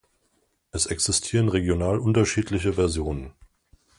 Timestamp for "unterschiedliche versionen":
1.99-3.33